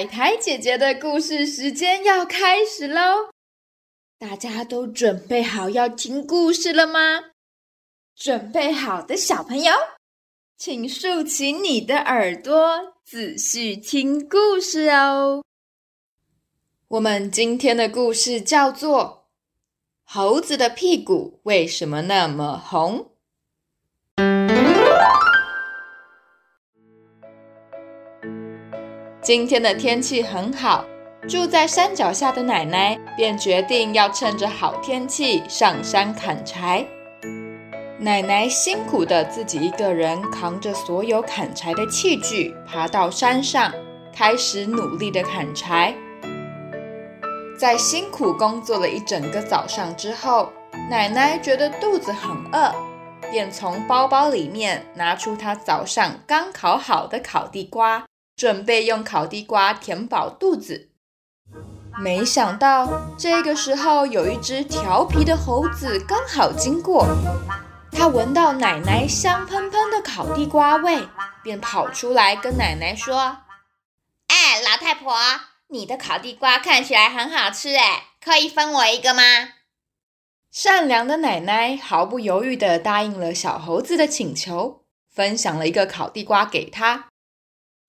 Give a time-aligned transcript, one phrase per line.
[0.00, 3.28] 海苔姐姐的故事时间要开始喽！
[4.18, 7.32] 大家都准备好要听故事了吗？
[8.16, 9.74] 准备好的小朋友，
[10.56, 15.44] 请竖起你的耳朵，仔细听故事哦。
[16.88, 19.28] 我们今天的故事叫做
[20.10, 23.00] 《猴子的屁股为什么那么红》。
[29.22, 30.82] 今天的天气很好，
[31.28, 36.86] 住在山脚下的奶奶便决定要趁着好天气上山砍柴。
[37.98, 43.70] 奶奶辛苦的自己一个人扛着所有砍柴的器具，爬到山上，
[44.10, 45.94] 开始努力的砍柴。
[47.58, 50.50] 在辛苦工作了一整个早上之后，
[50.88, 52.74] 奶奶觉得肚子很饿，
[53.30, 58.02] 便从包包里面拿出她早上刚烤好的烤地瓜。
[58.40, 60.88] 准备用烤地瓜填饱肚子，
[62.02, 67.06] 没想到这个时候有一只调皮的猴子刚好经过，
[67.92, 71.06] 它闻到奶奶香喷喷的烤地瓜味，
[71.42, 73.40] 便跑出来跟奶奶说
[74.28, 75.14] ：“哎，老太婆，
[75.68, 79.22] 你的烤地瓜看起来很好吃，哎，可以分我一个吗？”
[80.50, 87.08] 善良的奶奶毫不犹豫地答应了小猴子的请求，分享了一个烤地瓜给他。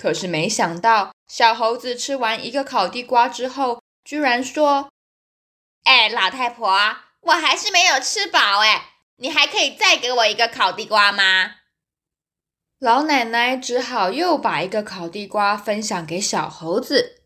[0.00, 4.90] 可是没想到，小猴子吃完一个烤地瓜之后，居然说
[5.82, 6.70] ：“哎，老太婆，
[7.22, 11.56] 我还是没有吃饱哎，你还可以再给我一个烤地瓜吗？”
[12.78, 17.24] 老奶奶只好又把一个烤地瓜分享给小猴子。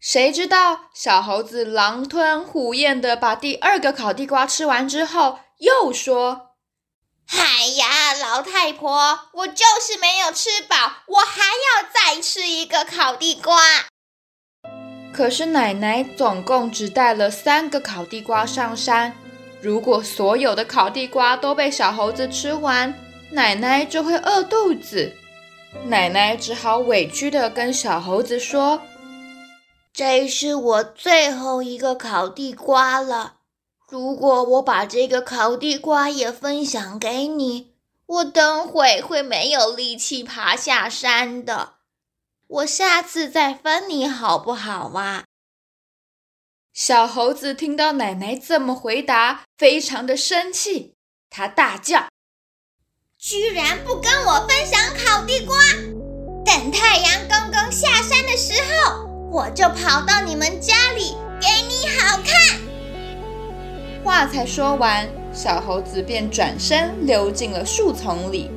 [0.00, 6.53] 谁知道，小猴子狼吞虎咽的把第二个烤地瓜吃完之后，又说。
[7.32, 13.58] 哎呀，老太婆，我就是没有吃饱，我还要再吃一个烤地瓜。
[15.12, 19.16] 可是奶奶总共只带了三个烤地瓜上山，
[19.62, 22.92] 如果所有的烤地瓜都被小猴子吃完，
[23.30, 25.16] 奶奶就会饿肚子。
[25.86, 28.82] 奶奶只好委屈的跟小猴子说
[29.92, 33.33] ：“这是我最后一个烤地瓜了。”
[33.94, 37.74] 如果我把这个烤地瓜也分享给你，
[38.06, 41.74] 我等会会没有力气爬下山的。
[42.48, 45.26] 我下次再分你好不好啊？
[46.72, 50.94] 小猴子听到奶奶这么回答，非常的生气，
[51.30, 52.08] 他大叫
[53.16, 55.56] ：“居然不跟我分享烤地瓜！
[56.44, 61.14] 等太阳刚刚下山的时候，我就跑到你们家里
[64.26, 68.50] 才说完，小猴子便转身溜进了树丛里。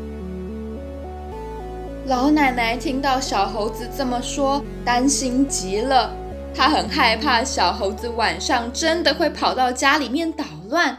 [2.06, 6.14] 老奶奶听到小猴子这么说，担心极了。
[6.56, 10.98] 她很害怕小猴子晚上真的会跑到家里面捣乱，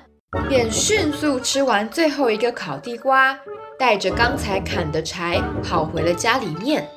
[0.49, 3.39] 便迅速吃完最后一个烤地瓜，
[3.79, 6.89] 带着刚才砍的柴跑回了家里面。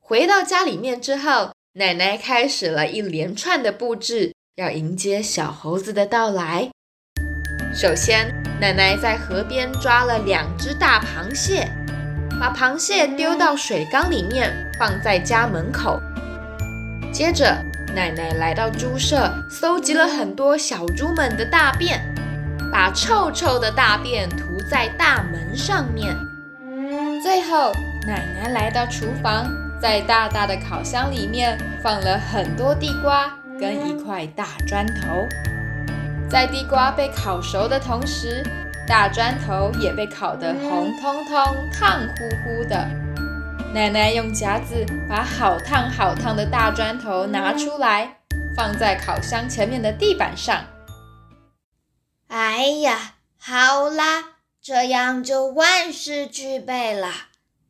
[0.00, 4.32] 回到家里面之后，奶奶开始了一连串的布置。
[4.56, 6.68] 要迎接小猴子的到来。
[7.74, 8.30] 首先，
[8.60, 11.66] 奶奶在河边抓了两只大螃蟹，
[12.38, 15.98] 把螃蟹丢到水缸里面，放在家门口。
[17.10, 17.64] 接着，
[17.94, 22.02] 奶奶来到猪舍，搜集了很多小猪们的大便，
[22.70, 26.14] 把臭臭的大便涂在大门上面。
[27.22, 27.72] 最后，
[28.06, 33.32] 奶奶来到厨房，在大大的烤箱里面放了很多地瓜。
[33.62, 35.24] 跟一块大砖头，
[36.28, 38.42] 在地瓜被烤熟的同时，
[38.88, 42.84] 大砖头也被烤得红彤彤、烫乎乎的。
[43.72, 48.16] 奶奶用夹子把好烫好烫的大砖头拿出来，
[48.56, 50.64] 放在烤箱前面的地板上。
[52.26, 54.24] 哎呀，好啦，
[54.60, 57.12] 这样就万事俱备了。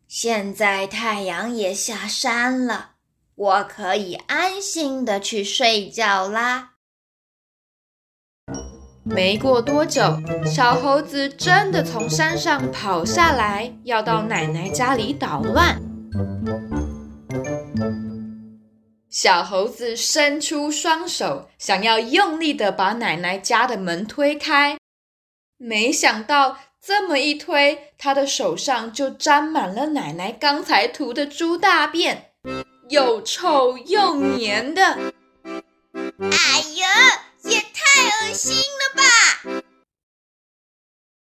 [0.08, 2.91] 现在太阳也下山了。
[3.34, 6.70] 我可以安心的去睡觉啦。
[9.04, 10.00] 没过多久，
[10.46, 15.80] 小猴子真的从山上跑下来，要到奶奶家里捣乱。
[19.10, 24.78] 小猴子伸出双手，想要用力的把奶奶家的门推开，
[25.58, 32.31] 没想到这么一推，他的手上就沾满了奶奶刚才涂的猪大便。
[32.92, 39.02] 又臭又黏的，哎呀，也太恶心了吧！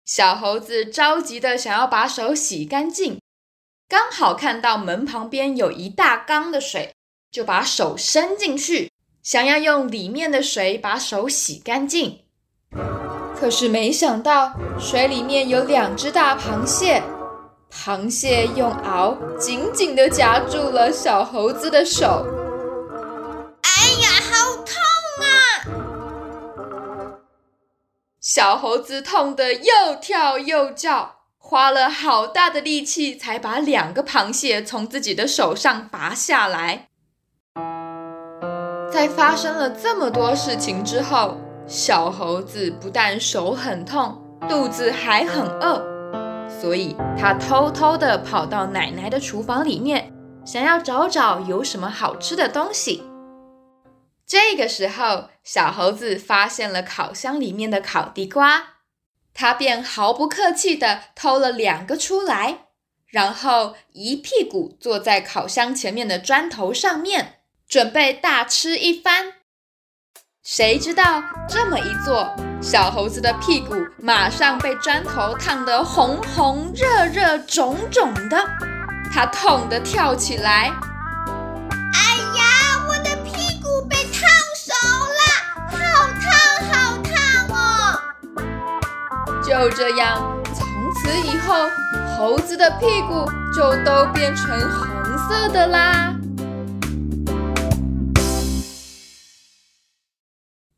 [0.04, 3.22] 小猴子着急的想要把手洗干净，
[3.88, 6.92] 刚好看到门旁边有一大缸的水，
[7.32, 12.24] 就把手伸进去，想要用里面的水把手洗干净。
[13.40, 17.04] 可是没想到，水里面有两只大螃蟹，
[17.72, 22.26] 螃蟹用螯紧紧地夹住了小猴子的手。
[23.62, 23.70] 哎
[24.02, 24.74] 呀，好痛
[25.24, 25.30] 啊！
[28.20, 36.88] 小猴子痛得又跳又叫，花了好大的力气才把两个螃蟹从自己的手上拔下来。
[38.92, 41.38] 在发生了这么多事情之后，
[41.68, 44.20] 小猴子不但手很痛，
[44.50, 45.82] 肚子还很饿，
[46.60, 50.12] 所以他偷偷的跑到奶奶的厨房里面，
[50.46, 53.04] 想要找找有什么好吃的东西。
[54.26, 58.76] 这个时候，小猴子发现了烤箱里面的烤地瓜，
[59.34, 62.66] 他便毫不客气的偷了两个出来，
[63.08, 67.36] 然后一屁股坐在烤箱前面的砖头上面。
[67.68, 69.34] 准备大吃一番，
[70.42, 78.38] 谁知道这么一做，小猴子的屁股马上被砖头烫得红红热热肿肿的，
[79.12, 80.72] 它痛得跳起来。
[81.94, 82.44] 哎呀，
[82.88, 84.74] 我的屁股被烫熟
[85.18, 85.22] 了，
[85.72, 85.78] 好
[86.20, 86.30] 烫
[86.70, 87.60] 好烫哦！
[89.44, 90.22] 就这样，
[90.54, 91.68] 从此以后，
[92.18, 93.26] 猴子的屁股
[93.56, 94.88] 就都变成红
[95.28, 96.14] 色的啦。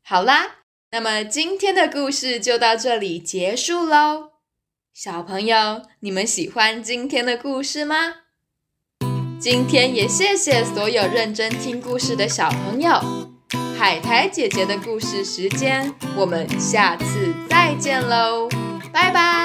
[0.04, 0.46] 好啦，
[0.94, 4.32] 那么今天的故事就到这里结束喽。
[4.92, 7.96] 小朋友，你们喜欢今天的故事吗？
[9.40, 13.00] 今天也谢谢所有认真听故事的小朋友。
[13.78, 18.46] 海苔姐姐的故事时间，我们下次再见喽，
[18.92, 19.41] 拜拜。